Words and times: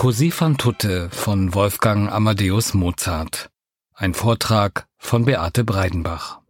Così 0.00 0.30
fan 0.30 0.56
tutte 0.56 1.10
von 1.10 1.52
Wolfgang 1.52 2.10
Amadeus 2.10 2.72
Mozart. 2.72 3.50
Ein 3.92 4.14
Vortrag 4.14 4.86
von 4.96 5.26
Beate 5.26 5.62
Breidenbach. 5.62 6.40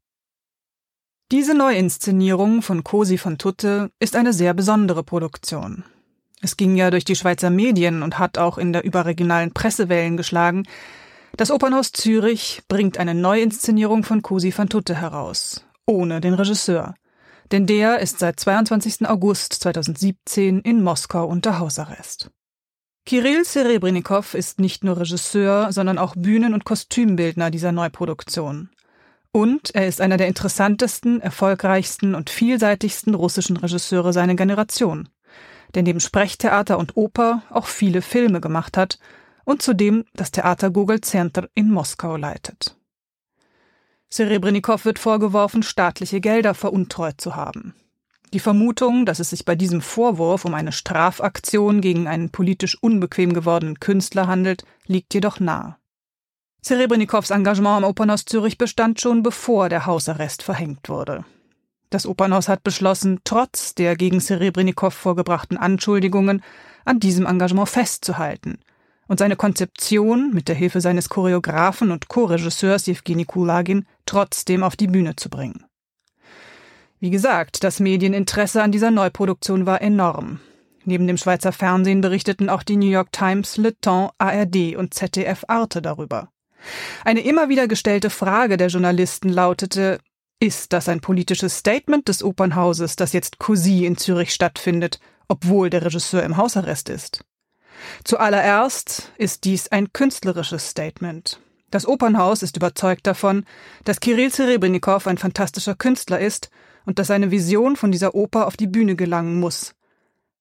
Diese 1.32 1.56
Neuinszenierung 1.56 2.62
von 2.62 2.84
Così 2.84 3.18
fan 3.18 3.38
tutte 3.38 3.90
ist 3.98 4.14
eine 4.14 4.32
sehr 4.32 4.54
besondere 4.54 5.02
Produktion. 5.02 5.82
Es 6.40 6.56
ging 6.56 6.76
ja 6.76 6.92
durch 6.92 7.04
die 7.04 7.16
Schweizer 7.16 7.50
Medien 7.50 8.04
und 8.04 8.20
hat 8.20 8.38
auch 8.38 8.56
in 8.56 8.72
der 8.72 8.84
überregionalen 8.84 9.52
Presse 9.52 9.88
Wellen 9.88 10.16
geschlagen. 10.16 10.62
Das 11.36 11.50
Opernhaus 11.50 11.90
Zürich 11.90 12.62
bringt 12.68 12.98
eine 12.98 13.16
Neuinszenierung 13.16 14.04
von 14.04 14.22
Così 14.22 14.52
fan 14.52 14.68
tutte 14.68 14.94
heraus, 14.94 15.64
ohne 15.86 16.20
den 16.20 16.34
Regisseur. 16.34 16.94
Denn 17.50 17.66
der 17.66 17.98
ist 17.98 18.20
seit 18.20 18.38
22. 18.38 19.08
August 19.08 19.54
2017 19.54 20.60
in 20.60 20.84
Moskau 20.84 21.26
unter 21.26 21.58
Hausarrest. 21.58 22.30
Kirill 23.06 23.44
Serebrennikov 23.44 24.34
ist 24.34 24.60
nicht 24.60 24.84
nur 24.84 24.98
Regisseur, 24.98 25.72
sondern 25.72 25.98
auch 25.98 26.14
Bühnen- 26.16 26.54
und 26.54 26.64
Kostümbildner 26.64 27.50
dieser 27.50 27.72
Neuproduktion. 27.72 28.70
Und 29.32 29.74
er 29.74 29.86
ist 29.86 30.00
einer 30.00 30.16
der 30.16 30.28
interessantesten, 30.28 31.20
erfolgreichsten 31.20 32.14
und 32.14 32.30
vielseitigsten 32.30 33.14
russischen 33.14 33.56
Regisseure 33.56 34.12
seiner 34.12 34.34
Generation, 34.34 35.08
der 35.74 35.82
neben 35.82 36.00
Sprechtheater 36.00 36.78
und 36.78 36.96
Oper 36.96 37.42
auch 37.50 37.66
viele 37.66 38.02
Filme 38.02 38.40
gemacht 38.40 38.76
hat 38.76 38.98
und 39.44 39.62
zudem 39.62 40.04
das 40.14 40.32
Theater 40.32 40.70
Gogol 40.70 41.00
Center 41.00 41.48
in 41.54 41.70
Moskau 41.70 42.16
leitet. 42.16 42.76
Serebrennikov 44.08 44.84
wird 44.84 44.98
vorgeworfen, 44.98 45.62
staatliche 45.62 46.20
Gelder 46.20 46.54
veruntreut 46.54 47.20
zu 47.20 47.36
haben. 47.36 47.74
Die 48.32 48.40
Vermutung, 48.40 49.06
dass 49.06 49.18
es 49.18 49.30
sich 49.30 49.44
bei 49.44 49.56
diesem 49.56 49.80
Vorwurf 49.80 50.44
um 50.44 50.54
eine 50.54 50.70
Strafaktion 50.70 51.80
gegen 51.80 52.06
einen 52.06 52.30
politisch 52.30 52.78
unbequem 52.80 53.32
gewordenen 53.32 53.80
Künstler 53.80 54.28
handelt, 54.28 54.64
liegt 54.86 55.14
jedoch 55.14 55.40
nahe. 55.40 55.76
Serebrennikows 56.62 57.30
Engagement 57.30 57.78
am 57.78 57.84
Opernhaus 57.84 58.24
Zürich 58.26 58.58
bestand 58.58 59.00
schon 59.00 59.22
bevor 59.22 59.68
der 59.68 59.86
Hausarrest 59.86 60.42
verhängt 60.42 60.88
wurde. 60.88 61.24
Das 61.88 62.06
Opernhaus 62.06 62.48
hat 62.48 62.62
beschlossen, 62.62 63.18
trotz 63.24 63.74
der 63.74 63.96
gegen 63.96 64.20
Serebrennikow 64.20 64.94
vorgebrachten 64.94 65.56
Anschuldigungen 65.56 66.42
an 66.84 67.00
diesem 67.00 67.26
Engagement 67.26 67.68
festzuhalten 67.68 68.58
und 69.08 69.18
seine 69.18 69.34
Konzeption 69.34 70.32
mit 70.32 70.46
der 70.46 70.54
Hilfe 70.54 70.80
seines 70.80 71.08
Choreografen 71.08 71.90
und 71.90 72.06
Co-Regisseurs 72.06 72.86
Jewgeni 72.86 73.24
Kulagin 73.24 73.86
trotzdem 74.06 74.62
auf 74.62 74.76
die 74.76 74.86
Bühne 74.86 75.16
zu 75.16 75.28
bringen. 75.30 75.64
Wie 77.02 77.08
gesagt, 77.08 77.64
das 77.64 77.80
Medieninteresse 77.80 78.62
an 78.62 78.72
dieser 78.72 78.90
Neuproduktion 78.90 79.64
war 79.64 79.80
enorm. 79.80 80.38
Neben 80.84 81.06
dem 81.06 81.16
Schweizer 81.16 81.50
Fernsehen 81.50 82.02
berichteten 82.02 82.50
auch 82.50 82.62
die 82.62 82.76
New 82.76 82.90
York 82.90 83.10
Times, 83.10 83.56
Le 83.56 83.74
Temps, 83.80 84.12
ARD 84.18 84.76
und 84.76 84.92
ZDF 84.92 85.44
Arte 85.48 85.80
darüber. 85.80 86.28
Eine 87.02 87.20
immer 87.20 87.48
wieder 87.48 87.68
gestellte 87.68 88.10
Frage 88.10 88.58
der 88.58 88.68
Journalisten 88.68 89.30
lautete, 89.30 89.98
ist 90.40 90.74
das 90.74 90.90
ein 90.90 91.00
politisches 91.00 91.56
Statement 91.56 92.06
des 92.06 92.22
Opernhauses, 92.22 92.96
das 92.96 93.14
jetzt 93.14 93.38
Così 93.38 93.86
in 93.86 93.96
Zürich 93.96 94.34
stattfindet, 94.34 95.00
obwohl 95.26 95.70
der 95.70 95.86
Regisseur 95.86 96.22
im 96.22 96.36
Hausarrest 96.36 96.90
ist? 96.90 97.24
Zuallererst 98.04 99.10
ist 99.16 99.44
dies 99.44 99.68
ein 99.68 99.94
künstlerisches 99.94 100.68
Statement. 100.68 101.40
Das 101.70 101.86
Opernhaus 101.86 102.42
ist 102.42 102.58
überzeugt 102.58 103.06
davon, 103.06 103.46
dass 103.84 104.00
Kirill 104.00 104.30
Serebrennikov 104.30 105.06
ein 105.06 105.16
fantastischer 105.16 105.74
Künstler 105.74 106.20
ist 106.20 106.50
und 106.86 106.98
dass 106.98 107.08
seine 107.08 107.30
Vision 107.30 107.76
von 107.76 107.92
dieser 107.92 108.14
Oper 108.14 108.46
auf 108.46 108.56
die 108.56 108.66
Bühne 108.66 108.96
gelangen 108.96 109.38
muss. 109.38 109.74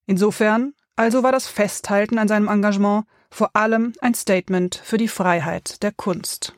Insofern 0.06 0.74
also 0.96 1.24
war 1.24 1.32
das 1.32 1.48
Festhalten 1.48 2.18
an 2.18 2.28
seinem 2.28 2.50
Engagement 2.50 3.06
vor 3.30 3.56
allem 3.56 3.94
ein 4.02 4.14
Statement 4.14 4.76
für 4.84 4.98
die 4.98 5.08
Freiheit 5.08 5.82
der 5.82 5.94
Kunst. 5.94 6.56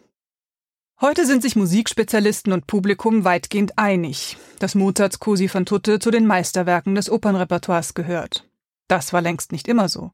Heute 0.99 1.25
sind 1.25 1.43
sich 1.43 1.55
Musikspezialisten 1.55 2.51
und 2.51 2.65
Publikum 2.65 3.23
weitgehend 3.23 3.77
einig, 3.77 4.37
dass 4.57 4.73
Mozarts 4.73 5.19
Cosi 5.19 5.47
van 5.51 5.65
Tutte 5.65 5.99
zu 5.99 6.09
den 6.09 6.25
Meisterwerken 6.25 6.95
des 6.95 7.09
Opernrepertoires 7.09 7.93
gehört. 7.93 8.47
Das 8.87 9.13
war 9.13 9.21
längst 9.21 9.51
nicht 9.51 9.67
immer 9.67 9.89
so. 9.89 10.11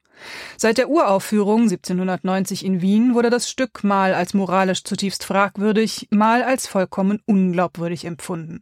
Seit 0.58 0.78
der 0.78 0.90
Uraufführung 0.90 1.64
1790 1.64 2.66
in 2.66 2.81
Wien 2.81 3.16
wurde 3.16 3.30
das 3.30 3.50
Stück 3.50 3.84
mal 3.84 4.14
als 4.14 4.34
moralisch 4.34 4.84
zutiefst 4.84 5.24
fragwürdig, 5.24 6.08
mal 6.12 6.44
als 6.44 6.68
vollkommen 6.68 7.22
unglaubwürdig 7.25 8.06
empfunden. 8.06 8.62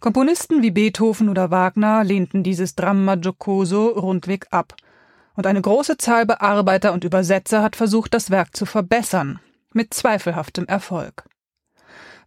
Komponisten 0.00 0.62
wie 0.62 0.70
Beethoven 0.70 1.28
oder 1.28 1.50
Wagner 1.50 2.04
lehnten 2.04 2.42
dieses 2.42 2.74
Dramma 2.76 3.16
giocoso 3.16 3.88
rundweg 3.88 4.46
ab. 4.50 4.74
Und 5.34 5.46
eine 5.46 5.60
große 5.60 5.98
Zahl 5.98 6.26
Bearbeiter 6.26 6.92
und 6.92 7.04
Übersetzer 7.04 7.62
hat 7.62 7.76
versucht, 7.76 8.14
das 8.14 8.30
Werk 8.30 8.56
zu 8.56 8.66
verbessern, 8.66 9.40
mit 9.72 9.94
zweifelhaftem 9.94 10.66
Erfolg. 10.66 11.24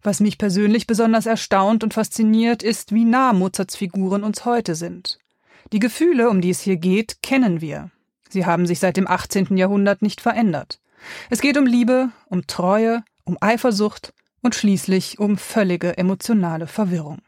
Was 0.02 0.20
mich 0.20 0.36
persönlich 0.36 0.86
besonders 0.86 1.26
erstaunt 1.26 1.84
und 1.84 1.94
fasziniert, 1.94 2.62
ist, 2.62 2.92
wie 2.92 3.04
nah 3.04 3.32
Mozarts 3.32 3.76
Figuren 3.76 4.24
uns 4.24 4.44
heute 4.44 4.74
sind. 4.74 5.18
Die 5.72 5.78
Gefühle, 5.78 6.28
um 6.28 6.40
die 6.40 6.50
es 6.50 6.60
hier 6.60 6.76
geht, 6.76 7.22
kennen 7.22 7.60
wir. 7.60 7.90
Sie 8.28 8.44
haben 8.44 8.66
sich 8.66 8.80
seit 8.80 8.96
dem 8.96 9.06
18. 9.06 9.56
Jahrhundert 9.56 10.02
nicht 10.02 10.20
verändert. 10.20 10.80
Es 11.30 11.40
geht 11.40 11.56
um 11.56 11.66
Liebe, 11.66 12.10
um 12.26 12.46
Treue, 12.46 13.04
um 13.24 13.36
Eifersucht 13.40 14.12
und 14.42 14.54
schließlich 14.54 15.18
um 15.18 15.38
völlige 15.38 15.96
emotionale 15.96 16.66
Verwirrung. 16.66 17.20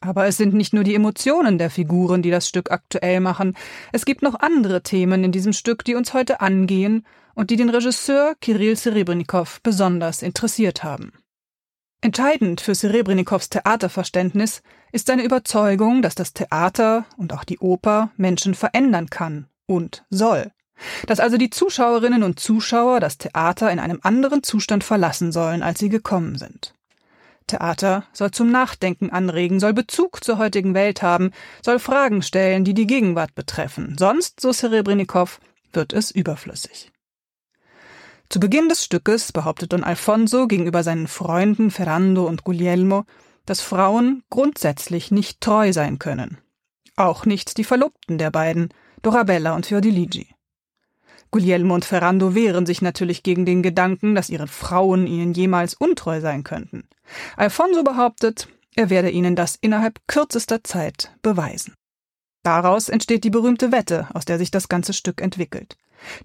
Aber 0.00 0.26
es 0.26 0.36
sind 0.36 0.54
nicht 0.54 0.74
nur 0.74 0.84
die 0.84 0.94
Emotionen 0.94 1.58
der 1.58 1.70
Figuren, 1.70 2.22
die 2.22 2.30
das 2.30 2.48
Stück 2.48 2.70
aktuell 2.70 3.20
machen. 3.20 3.56
Es 3.92 4.04
gibt 4.04 4.22
noch 4.22 4.38
andere 4.40 4.82
Themen 4.82 5.24
in 5.24 5.32
diesem 5.32 5.52
Stück, 5.52 5.84
die 5.84 5.94
uns 5.94 6.12
heute 6.12 6.40
angehen 6.40 7.06
und 7.34 7.50
die 7.50 7.56
den 7.56 7.70
Regisseur 7.70 8.34
Kirill 8.40 8.76
Serebrennikov 8.76 9.60
besonders 9.62 10.22
interessiert 10.22 10.84
haben. 10.84 11.12
Entscheidend 12.04 12.60
für 12.60 12.74
Serebrennikovs 12.74 13.48
Theaterverständnis 13.48 14.62
ist 14.92 15.06
seine 15.06 15.24
Überzeugung, 15.24 16.02
dass 16.02 16.14
das 16.14 16.34
Theater 16.34 17.06
und 17.16 17.32
auch 17.32 17.44
die 17.44 17.58
Oper 17.60 18.10
Menschen 18.18 18.54
verändern 18.54 19.08
kann 19.08 19.46
und 19.66 20.04
soll. 20.10 20.52
Dass 21.06 21.18
also 21.18 21.38
die 21.38 21.48
Zuschauerinnen 21.48 22.22
und 22.22 22.38
Zuschauer 22.38 23.00
das 23.00 23.16
Theater 23.16 23.70
in 23.72 23.78
einem 23.78 24.00
anderen 24.02 24.42
Zustand 24.42 24.84
verlassen 24.84 25.32
sollen, 25.32 25.62
als 25.62 25.78
sie 25.78 25.88
gekommen 25.88 26.36
sind. 26.36 26.74
Theater 27.46 28.04
soll 28.12 28.30
zum 28.30 28.50
Nachdenken 28.50 29.10
anregen, 29.10 29.60
soll 29.60 29.74
Bezug 29.74 30.24
zur 30.24 30.38
heutigen 30.38 30.74
Welt 30.74 31.02
haben, 31.02 31.30
soll 31.62 31.78
Fragen 31.78 32.22
stellen, 32.22 32.64
die 32.64 32.74
die 32.74 32.86
Gegenwart 32.86 33.34
betreffen. 33.34 33.96
Sonst, 33.98 34.40
so 34.40 34.52
Serebrennikov, 34.52 35.40
wird 35.72 35.92
es 35.92 36.10
überflüssig. 36.10 36.90
Zu 38.30 38.40
Beginn 38.40 38.68
des 38.68 38.84
Stückes 38.84 39.32
behauptet 39.32 39.72
Don 39.72 39.84
Alfonso 39.84 40.46
gegenüber 40.46 40.82
seinen 40.82 41.06
Freunden 41.06 41.70
Ferrando 41.70 42.26
und 42.26 42.44
Guglielmo, 42.44 43.04
dass 43.46 43.60
Frauen 43.60 44.22
grundsätzlich 44.30 45.10
nicht 45.10 45.40
treu 45.40 45.72
sein 45.72 45.98
können. 45.98 46.38
Auch 46.96 47.26
nicht 47.26 47.58
die 47.58 47.64
Verlobten 47.64 48.18
der 48.18 48.30
beiden, 48.30 48.72
Dorabella 49.02 49.54
und 49.54 49.66
Fiordiligi. 49.66 50.33
Guglielmo 51.34 51.74
und 51.74 51.84
Ferrando 51.84 52.36
wehren 52.36 52.64
sich 52.64 52.80
natürlich 52.80 53.24
gegen 53.24 53.44
den 53.44 53.64
Gedanken, 53.64 54.14
dass 54.14 54.30
ihre 54.30 54.46
Frauen 54.46 55.08
ihnen 55.08 55.32
jemals 55.32 55.74
untreu 55.74 56.20
sein 56.20 56.44
könnten. 56.44 56.84
Alfonso 57.36 57.82
behauptet, 57.82 58.46
er 58.76 58.88
werde 58.88 59.10
ihnen 59.10 59.34
das 59.34 59.58
innerhalb 59.60 59.98
kürzester 60.06 60.62
Zeit 60.62 61.10
beweisen. 61.22 61.74
Daraus 62.44 62.88
entsteht 62.88 63.24
die 63.24 63.30
berühmte 63.30 63.72
Wette, 63.72 64.06
aus 64.14 64.24
der 64.24 64.38
sich 64.38 64.52
das 64.52 64.68
ganze 64.68 64.92
Stück 64.92 65.20
entwickelt. 65.20 65.76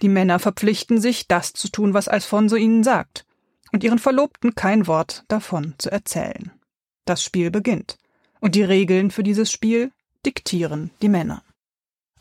Die 0.04 0.10
Männer 0.10 0.38
verpflichten 0.38 1.02
sich, 1.02 1.28
das 1.28 1.54
zu 1.54 1.70
tun, 1.70 1.96
was 1.96 2.08
Alfonso 2.08 2.56
ihnen 2.56 2.84
sagt, 2.84 3.26
und 3.72 3.84
ihren 3.84 3.98
Verlobten 3.98 4.54
kein 4.54 4.86
Wort 4.86 5.24
davon 5.28 5.74
zu 5.80 5.92
erzählen. 5.92 6.52
Das 7.06 7.24
Spiel 7.24 7.50
beginnt, 7.50 7.98
und 8.42 8.54
die 8.54 8.62
Regeln 8.62 9.10
für 9.10 9.24
dieses 9.24 9.52
Spiel 9.52 9.92
diktieren 10.24 10.92
die 11.02 11.10
Männer. 11.10 11.42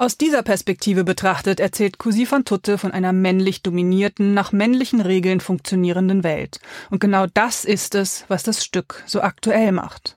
Aus 0.01 0.17
dieser 0.17 0.45
Perspektive 0.45 1.03
betrachtet 1.03 1.59
erzählt 1.59 1.99
Cousy 1.99 2.31
van 2.31 2.45
Tutte 2.45 2.79
von 2.79 2.93
einer 2.93 3.13
männlich 3.13 3.63
dominierten, 3.63 4.33
nach 4.33 4.53
männlichen 4.53 5.01
Regeln 5.01 5.41
funktionierenden 5.41 6.23
Welt. 6.23 6.61
Und 6.89 7.01
genau 7.01 7.27
das 7.27 7.65
ist 7.65 7.97
es, 7.97 8.25
was 8.29 8.45
das 8.45 8.65
Stück 8.65 9.03
so 9.07 9.23
aktuell 9.23 9.73
macht. 9.73 10.15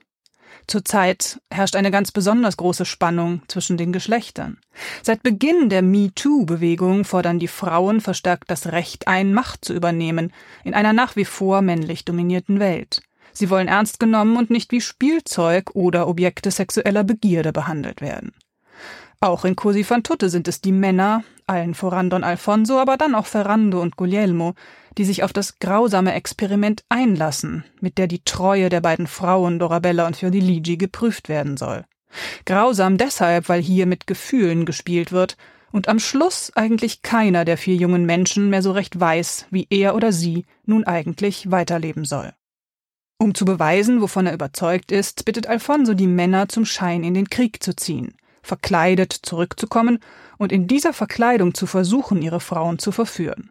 Zurzeit 0.68 1.40
herrscht 1.50 1.74
eine 1.74 1.90
ganz 1.90 2.12
besonders 2.12 2.56
große 2.56 2.84
Spannung 2.84 3.42
zwischen 3.48 3.76
den 3.76 3.92
Geschlechtern. 3.92 4.58
Seit 5.02 5.24
Beginn 5.24 5.68
der 5.68 5.82
MeToo-Bewegung 5.82 7.04
fordern 7.04 7.40
die 7.40 7.48
Frauen 7.48 8.00
verstärkt 8.00 8.52
das 8.52 8.68
Recht 8.68 9.08
ein, 9.08 9.34
Macht 9.34 9.64
zu 9.64 9.74
übernehmen 9.74 10.32
in 10.62 10.74
einer 10.74 10.92
nach 10.92 11.16
wie 11.16 11.24
vor 11.24 11.60
männlich 11.60 12.04
dominierten 12.04 12.60
Welt. 12.60 13.02
Sie 13.32 13.50
wollen 13.50 13.66
ernst 13.66 13.98
genommen 13.98 14.36
und 14.36 14.48
nicht 14.48 14.70
wie 14.70 14.80
Spielzeug 14.80 15.74
oder 15.74 16.06
Objekte 16.06 16.52
sexueller 16.52 17.02
Begierde 17.02 17.52
behandelt 17.52 18.00
werden. 18.00 18.32
Auch 19.22 19.44
in 19.44 19.54
Cosi 19.54 19.84
fan 19.84 20.02
tutte 20.02 20.28
sind 20.28 20.48
es 20.48 20.60
die 20.60 20.72
Männer, 20.72 21.22
allen 21.46 21.74
voran 21.74 22.10
Don 22.10 22.24
Alfonso, 22.24 22.80
aber 22.80 22.96
dann 22.96 23.14
auch 23.14 23.26
Ferrando 23.26 23.80
und 23.80 23.96
Guglielmo, 23.96 24.54
die 24.98 25.04
sich 25.04 25.22
auf 25.22 25.32
das 25.32 25.60
grausame 25.60 26.12
Experiment 26.14 26.82
einlassen, 26.88 27.62
mit 27.80 27.98
der 27.98 28.08
die 28.08 28.24
Treue 28.24 28.68
der 28.68 28.80
beiden 28.80 29.06
Frauen 29.06 29.60
Dorabella 29.60 30.08
und 30.08 30.16
Fiordiligi 30.16 30.76
geprüft 30.76 31.28
werden 31.28 31.56
soll. 31.56 31.84
Grausam 32.46 32.98
deshalb, 32.98 33.48
weil 33.48 33.62
hier 33.62 33.86
mit 33.86 34.08
Gefühlen 34.08 34.66
gespielt 34.66 35.12
wird 35.12 35.36
und 35.70 35.86
am 35.86 36.00
Schluss 36.00 36.50
eigentlich 36.56 37.02
keiner 37.02 37.44
der 37.44 37.58
vier 37.58 37.76
jungen 37.76 38.04
Menschen 38.04 38.50
mehr 38.50 38.60
so 38.60 38.72
recht 38.72 38.98
weiß, 38.98 39.46
wie 39.52 39.68
er 39.70 39.94
oder 39.94 40.10
sie 40.10 40.46
nun 40.66 40.82
eigentlich 40.82 41.48
weiterleben 41.48 42.04
soll. 42.04 42.32
Um 43.18 43.36
zu 43.36 43.44
beweisen, 43.44 44.00
wovon 44.00 44.26
er 44.26 44.34
überzeugt 44.34 44.90
ist, 44.90 45.24
bittet 45.24 45.46
Alfonso 45.46 45.94
die 45.94 46.08
Männer 46.08 46.48
zum 46.48 46.64
Schein 46.64 47.04
in 47.04 47.14
den 47.14 47.30
Krieg 47.30 47.62
zu 47.62 47.76
ziehen, 47.76 48.16
verkleidet 48.42 49.12
zurückzukommen 49.12 49.98
und 50.38 50.52
in 50.52 50.66
dieser 50.66 50.92
Verkleidung 50.92 51.54
zu 51.54 51.66
versuchen, 51.66 52.22
ihre 52.22 52.40
Frauen 52.40 52.78
zu 52.78 52.92
verführen. 52.92 53.50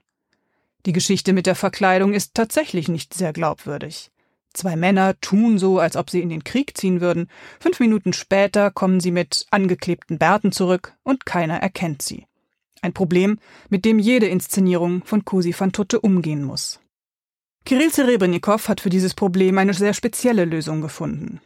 Die 0.85 0.93
Geschichte 0.93 1.33
mit 1.33 1.45
der 1.45 1.55
Verkleidung 1.55 2.13
ist 2.13 2.33
tatsächlich 2.33 2.87
nicht 2.87 3.13
sehr 3.13 3.33
glaubwürdig. 3.33 4.11
Zwei 4.53 4.75
Männer 4.75 5.19
tun 5.21 5.57
so, 5.59 5.79
als 5.79 5.95
ob 5.95 6.09
sie 6.09 6.21
in 6.21 6.29
den 6.29 6.43
Krieg 6.43 6.77
ziehen 6.77 6.99
würden. 6.99 7.29
Fünf 7.59 7.79
Minuten 7.79 8.11
später 8.11 8.69
kommen 8.71 8.99
sie 8.99 9.11
mit 9.11 9.45
angeklebten 9.51 10.17
Bärten 10.17 10.51
zurück 10.51 10.93
und 11.03 11.25
keiner 11.25 11.57
erkennt 11.57 12.01
sie. 12.01 12.25
Ein 12.81 12.93
Problem, 12.93 13.37
mit 13.69 13.85
dem 13.85 13.99
jede 13.99 14.25
Inszenierung 14.25 15.03
von 15.05 15.23
Cosi 15.23 15.55
van 15.57 15.71
Tutte 15.71 16.01
umgehen 16.01 16.43
muss. 16.43 16.79
Kirill 17.63 17.93
Serebrennikov 17.93 18.67
hat 18.67 18.81
für 18.81 18.89
dieses 18.89 19.13
Problem 19.13 19.57
eine 19.59 19.73
sehr 19.73 19.93
spezielle 19.93 20.45
Lösung 20.45 20.81
gefunden. 20.81 21.39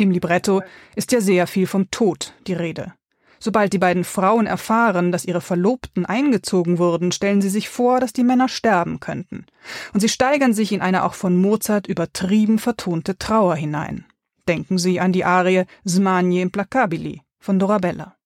Im 0.00 0.12
Libretto 0.12 0.62
ist 0.94 1.10
ja 1.10 1.20
sehr 1.20 1.48
viel 1.48 1.66
vom 1.66 1.90
Tod 1.90 2.32
die 2.46 2.52
Rede. 2.52 2.94
Sobald 3.40 3.72
die 3.72 3.78
beiden 3.78 4.04
Frauen 4.04 4.46
erfahren, 4.46 5.10
dass 5.10 5.24
ihre 5.24 5.40
Verlobten 5.40 6.06
eingezogen 6.06 6.78
wurden, 6.78 7.10
stellen 7.10 7.40
sie 7.40 7.48
sich 7.48 7.68
vor, 7.68 7.98
dass 7.98 8.12
die 8.12 8.22
Männer 8.22 8.48
sterben 8.48 9.00
könnten. 9.00 9.46
Und 9.92 10.00
sie 10.00 10.08
steigern 10.08 10.54
sich 10.54 10.72
in 10.72 10.80
eine 10.80 11.04
auch 11.04 11.14
von 11.14 11.36
Mozart 11.36 11.88
übertrieben 11.88 12.60
vertonte 12.60 13.18
Trauer 13.18 13.56
hinein. 13.56 14.04
Denken 14.46 14.78
Sie 14.78 14.98
an 15.00 15.12
die 15.12 15.24
Arie 15.24 15.64
Smanie 15.86 16.42
implacabili 16.42 17.22
von 17.38 17.58
Dorabella. 17.58 18.16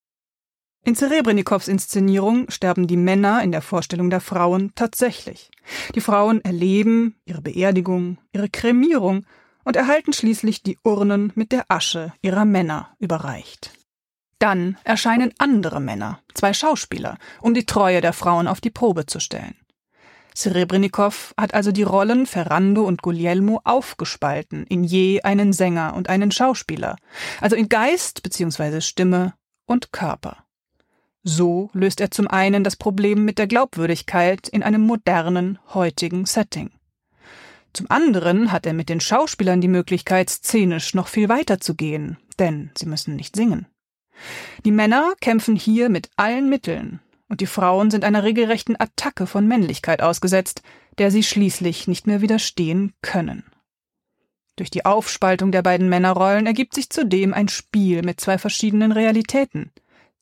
In 0.84 0.94
Zerebrennikows 0.94 1.69
Inszenierung 1.69 2.50
sterben 2.50 2.86
die 2.86 2.96
Männer 2.96 3.42
in 3.42 3.50
der 3.50 3.62
Vorstellung 3.62 4.10
der 4.10 4.20
Frauen 4.20 4.72
tatsächlich. 4.74 5.50
Die 5.94 6.00
Frauen 6.00 6.44
erleben 6.44 7.16
ihre 7.24 7.40
Beerdigung, 7.40 8.19
ihre 8.32 8.48
Kremierung 8.48 9.24
und 9.64 9.76
erhalten 9.76 10.12
schließlich 10.12 10.62
die 10.62 10.78
Urnen 10.84 11.32
mit 11.34 11.52
der 11.52 11.66
Asche 11.68 12.12
ihrer 12.22 12.44
Männer 12.44 12.90
überreicht. 12.98 13.72
Dann 14.38 14.76
erscheinen 14.82 15.32
andere 15.38 15.80
Männer, 15.80 16.20
zwei 16.34 16.52
Schauspieler, 16.52 17.16
um 17.40 17.54
die 17.54 17.66
Treue 17.66 18.00
der 18.00 18.12
Frauen 18.12 18.48
auf 18.48 18.60
die 18.60 18.70
Probe 18.70 19.06
zu 19.06 19.20
stellen. 19.20 19.54
Serebrennikov 20.34 21.34
hat 21.38 21.54
also 21.54 21.72
die 21.72 21.82
Rollen 21.82 22.26
Ferrando 22.26 22.84
und 22.84 23.02
Guglielmo 23.02 23.60
aufgespalten 23.64 24.66
in 24.66 24.82
je 24.82 25.22
einen 25.22 25.52
Sänger 25.52 25.94
und 25.94 26.08
einen 26.08 26.32
Schauspieler, 26.32 26.96
also 27.40 27.54
in 27.54 27.68
Geist 27.68 28.22
bzw. 28.22 28.80
Stimme 28.80 29.34
und 29.66 29.92
Körper. 29.92 30.38
So 31.22 31.70
löst 31.72 32.00
er 32.00 32.10
zum 32.10 32.26
einen 32.26 32.64
das 32.64 32.76
Problem 32.76 33.24
mit 33.24 33.38
der 33.38 33.46
Glaubwürdigkeit 33.46 34.48
in 34.48 34.62
einem 34.62 34.80
modernen, 34.80 35.58
heutigen 35.72 36.26
Setting. 36.26 36.70
Zum 37.72 37.90
anderen 37.90 38.52
hat 38.52 38.66
er 38.66 38.74
mit 38.74 38.88
den 38.88 39.00
Schauspielern 39.00 39.60
die 39.60 39.69
Möglichkeit, 39.69 40.28
szenisch 40.28 40.94
noch 40.94 41.08
viel 41.08 41.28
weiter 41.28 41.58
zu 41.60 41.74
gehen, 41.74 42.19
denn 42.38 42.70
sie 42.76 42.86
müssen 42.86 43.16
nicht 43.16 43.34
singen. 43.34 43.66
Die 44.64 44.70
Männer 44.70 45.14
kämpfen 45.20 45.56
hier 45.56 45.88
mit 45.88 46.10
allen 46.16 46.48
Mitteln, 46.48 47.00
und 47.28 47.40
die 47.40 47.46
Frauen 47.46 47.90
sind 47.90 48.04
einer 48.04 48.24
regelrechten 48.24 48.78
Attacke 48.78 49.26
von 49.26 49.48
Männlichkeit 49.48 50.02
ausgesetzt, 50.02 50.62
der 50.98 51.10
sie 51.10 51.22
schließlich 51.22 51.88
nicht 51.88 52.06
mehr 52.06 52.20
widerstehen 52.20 52.92
können. 53.00 53.44
Durch 54.56 54.70
die 54.70 54.84
Aufspaltung 54.84 55.50
der 55.50 55.62
beiden 55.62 55.88
Männerrollen 55.88 56.44
ergibt 56.44 56.74
sich 56.74 56.90
zudem 56.90 57.32
ein 57.32 57.48
Spiel 57.48 58.02
mit 58.02 58.20
zwei 58.20 58.36
verschiedenen 58.36 58.92
Realitäten, 58.92 59.72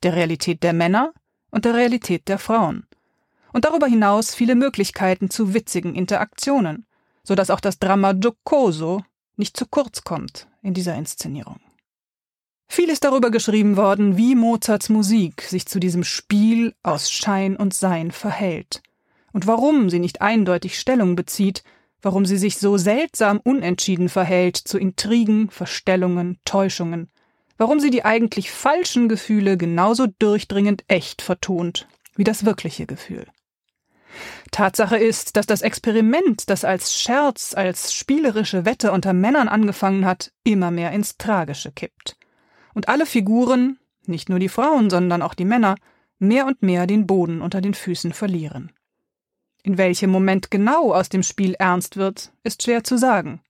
der 0.05 0.15
Realität 0.15 0.63
der 0.63 0.73
Männer 0.73 1.13
und 1.51 1.65
der 1.65 1.75
Realität 1.75 2.29
der 2.29 2.39
Frauen. 2.39 2.87
Und 3.53 3.65
darüber 3.65 3.89
hinaus 3.89 4.33
viele 4.33 4.55
Möglichkeiten 4.55 5.31
zu 5.31 5.53
witzigen 5.53 5.97
Interaktionen, 5.97 6.87
so 7.23 7.35
dass 7.35 7.51
auch 7.51 7.61
das 7.61 7.79
Drama 7.79 8.13
Giocoso 8.13 9.03
nicht 9.37 9.57
zu 9.57 9.67
kurz 9.67 10.03
kommt 10.03 10.49
in 10.63 10.75
dieser 10.75 10.95
Inszenierung. 10.95 11.61
Viel 12.69 12.89
ist 12.89 13.03
darüber 13.03 13.31
geschrieben 13.31 13.77
worden, 13.77 14.17
wie 14.17 14.37
Mozarts 14.37 14.91
Musik 14.91 15.43
sich 15.43 15.67
zu 15.67 15.81
diesem 15.81 16.05
Spiel 16.05 16.75
aus 16.83 17.11
Schein 17.11 17.57
und 17.57 17.75
Sein 17.75 18.13
verhält 18.13 18.83
und 19.33 19.47
warum 19.47 19.91
sie 19.91 19.99
nicht 19.99 20.23
eindeutig 20.23 20.79
Stellung 20.79 21.17
bezieht, 21.17 21.65
warum 22.03 22.25
sie 22.27 22.39
sich 22.39 22.59
so 22.59 22.77
seltsam 22.77 23.41
unentschieden 23.43 24.09
verhält 24.09 24.57
zu 24.57 24.79
Intrigen, 24.79 25.51
Verstellungen, 25.51 26.39
Täuschungen, 26.45 27.11
warum 27.59 27.81
sie 27.81 27.91
die 27.91 28.05
eigentlich 28.05 28.51
falschen 28.51 29.09
Gefühle 29.09 29.57
genauso 29.57 30.07
durchdringend 30.07 30.85
echt 30.89 31.23
vertont 31.23 31.89
wie 32.17 32.25
das 32.25 32.45
wirkliche 32.45 32.87
Gefühl. 32.87 33.27
Tatsache 34.51 34.97
ist, 34.97 35.37
dass 35.37 35.47
das 35.47 35.63
Experiment, 35.63 36.51
das 36.51 36.65
als 36.65 36.95
Scherz, 36.95 37.55
als 37.55 37.95
spielerische 37.95 38.65
Wette 38.65 38.93
unter 38.93 39.13
Männern 39.13 39.49
angefangen 39.49 40.05
hat, 40.05 40.33
immer 40.45 40.71
mehr 40.71 40.93
ins 40.93 41.17
Tragische 41.17 41.73
kippt 41.73 42.17
und 42.75 42.89
alle 42.89 43.07
Figuren, 43.07 43.79
nicht 44.07 44.29
nur 44.29 44.39
die 44.39 44.49
Frauen, 44.49 44.91
sondern 44.91 45.23
auch 45.23 45.35
die 45.35 45.45
Männer, 45.45 45.77
mehr 46.19 46.47
und 46.47 46.63
mehr 46.63 46.87
den 46.87 47.07
Boden 47.07 47.41
unter 47.41 47.61
den 47.61 47.75
Füßen 47.75 48.13
verlieren. 48.13 48.73
In 49.63 49.79
welchem 49.79 50.11
Moment 50.11 50.51
genau 50.51 50.93
aus 50.95 51.09
dem 51.09 51.23
Spiel 51.23 51.55
ernst 51.59 51.97
wird, 51.97 52.33
ist 52.43 52.63
schwer 52.63 52.85
zu 52.85 52.97
sagen. 52.97 53.43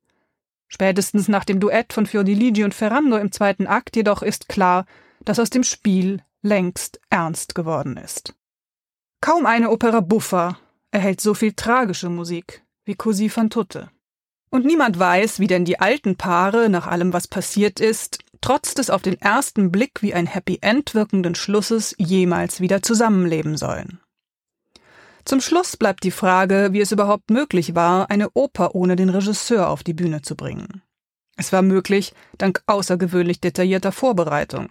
Spätestens 0.68 1.28
nach 1.28 1.44
dem 1.44 1.60
Duett 1.60 1.92
von 1.92 2.06
Fiordiligi 2.06 2.64
und 2.64 2.74
Ferrando 2.74 3.16
im 3.16 3.32
zweiten 3.32 3.66
Akt 3.66 3.96
jedoch 3.96 4.22
ist 4.22 4.48
klar, 4.48 4.86
dass 5.24 5.38
aus 5.38 5.50
dem 5.50 5.64
Spiel 5.64 6.22
längst 6.42 7.00
ernst 7.10 7.54
geworden 7.54 7.96
ist. 7.96 8.34
Kaum 9.20 9.44
eine 9.44 9.70
Opera 9.70 10.00
buffa 10.00 10.58
erhält 10.90 11.20
so 11.20 11.34
viel 11.34 11.52
tragische 11.52 12.08
Musik 12.08 12.62
wie 12.84 12.94
Così 12.94 13.28
fan 13.28 13.50
tutte. 13.50 13.90
Und 14.50 14.64
niemand 14.64 14.98
weiß, 14.98 15.38
wie 15.38 15.46
denn 15.46 15.64
die 15.64 15.78
alten 15.78 16.16
Paare 16.16 16.68
nach 16.70 16.86
allem, 16.86 17.12
was 17.12 17.28
passiert 17.28 17.78
ist, 17.78 18.18
trotz 18.40 18.74
des 18.74 18.90
auf 18.90 19.02
den 19.02 19.20
ersten 19.20 19.70
Blick 19.70 20.02
wie 20.02 20.14
ein 20.14 20.26
Happy 20.26 20.58
End 20.62 20.94
wirkenden 20.94 21.34
Schlusses 21.34 21.94
jemals 21.98 22.60
wieder 22.60 22.82
zusammenleben 22.82 23.56
sollen. 23.56 24.00
Zum 25.24 25.40
Schluss 25.40 25.76
bleibt 25.76 26.02
die 26.02 26.10
Frage, 26.10 26.70
wie 26.72 26.80
es 26.80 26.90
überhaupt 26.90 27.30
möglich 27.30 27.74
war, 27.74 28.10
eine 28.10 28.30
Oper 28.30 28.74
ohne 28.74 28.96
den 28.96 29.10
Regisseur 29.10 29.68
auf 29.68 29.84
die 29.84 29.94
Bühne 29.94 30.22
zu 30.22 30.34
bringen. 30.34 30.82
Es 31.36 31.52
war 31.52 31.62
möglich, 31.62 32.14
dank 32.38 32.62
außergewöhnlich 32.66 33.40
detaillierter 33.40 33.92
Vorbereitung. 33.92 34.70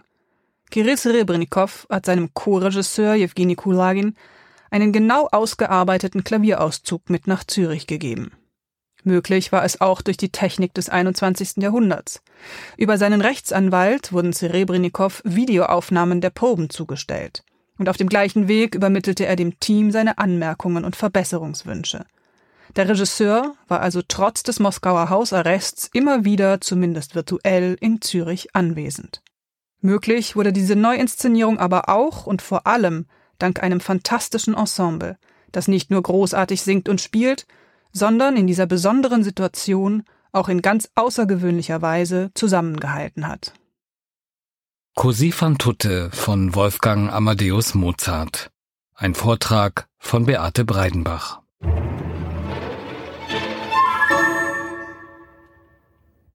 Kirill 0.70 0.96
Serebrennikov 0.96 1.86
hat 1.88 2.06
seinem 2.06 2.34
Co-Regisseur 2.34 3.14
Jewgeni 3.14 3.54
Kulagin 3.54 4.16
einen 4.70 4.92
genau 4.92 5.28
ausgearbeiteten 5.30 6.24
Klavierauszug 6.24 7.10
mit 7.10 7.26
nach 7.26 7.44
Zürich 7.44 7.86
gegeben. 7.86 8.32
Möglich 9.02 9.50
war 9.52 9.64
es 9.64 9.80
auch 9.80 10.02
durch 10.02 10.16
die 10.16 10.30
Technik 10.30 10.74
des 10.74 10.88
21. 10.88 11.56
Jahrhunderts. 11.56 12.22
Über 12.76 12.98
seinen 12.98 13.20
Rechtsanwalt 13.20 14.12
wurden 14.12 14.32
Serebrennikov 14.32 15.22
Videoaufnahmen 15.24 16.20
der 16.20 16.30
Proben 16.30 16.70
zugestellt. 16.70 17.42
Und 17.78 17.88
auf 17.88 17.96
dem 17.96 18.08
gleichen 18.08 18.46
Weg 18.46 18.74
übermittelte 18.74 19.24
er 19.24 19.36
dem 19.36 19.58
Team 19.58 19.90
seine 19.90 20.18
Anmerkungen 20.18 20.84
und 20.84 20.96
Verbesserungswünsche. 20.96 22.04
Der 22.76 22.88
Regisseur 22.88 23.54
war 23.68 23.80
also 23.80 24.02
trotz 24.06 24.42
des 24.42 24.60
Moskauer 24.60 25.08
Hausarrests 25.08 25.88
immer 25.92 26.24
wieder, 26.24 26.60
zumindest 26.60 27.14
virtuell, 27.14 27.76
in 27.80 28.00
Zürich 28.00 28.54
anwesend. 28.54 29.22
Möglich 29.80 30.36
wurde 30.36 30.52
diese 30.52 30.76
Neuinszenierung 30.76 31.58
aber 31.58 31.88
auch 31.88 32.26
und 32.26 32.42
vor 32.42 32.66
allem 32.66 33.06
dank 33.42 33.62
einem 33.62 33.80
fantastischen 33.80 34.54
Ensemble, 34.54 35.18
das 35.52 35.68
nicht 35.68 35.90
nur 35.90 36.02
großartig 36.02 36.62
singt 36.62 36.88
und 36.88 37.00
spielt, 37.00 37.46
sondern 37.92 38.36
in 38.36 38.46
dieser 38.46 38.66
besonderen 38.66 39.24
Situation 39.24 40.04
auch 40.32 40.48
in 40.48 40.62
ganz 40.62 40.88
außergewöhnlicher 40.94 41.82
Weise 41.82 42.30
zusammengehalten 42.34 43.26
hat. 43.26 43.52
Così 44.96 45.32
fan 45.32 45.56
tutte 45.56 46.10
von 46.10 46.54
Wolfgang 46.54 47.12
Amadeus 47.12 47.74
Mozart. 47.74 48.50
Ein 48.94 49.14
Vortrag 49.14 49.88
von 49.98 50.26
Beate 50.26 50.64
Breidenbach. 50.64 51.40